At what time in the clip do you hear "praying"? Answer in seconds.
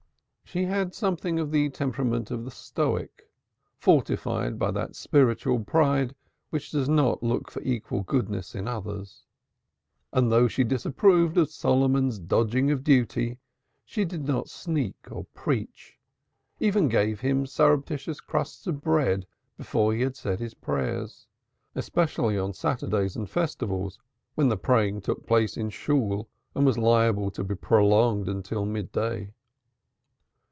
24.57-24.99